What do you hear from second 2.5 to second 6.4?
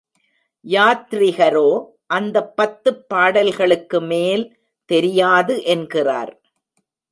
பத்துப் பாடல்களுக்கு மேல் தெரியாது என்கிறார்.